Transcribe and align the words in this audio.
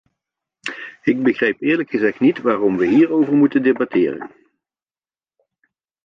Ik 1.03 1.23
begrijp 1.23 1.61
eerlijk 1.61 1.89
gezegd 1.89 2.19
niet 2.19 2.41
waarom 2.41 2.77
we 2.77 2.87
hierover 2.87 3.33
moeten 3.33 3.63
debatteren. 3.63 4.31